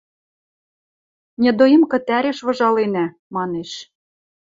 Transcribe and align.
–Недоимка 1.41 1.97
тӓреш 2.07 2.37
выжаленӓ,– 2.47 3.05
манеш. 3.35 3.71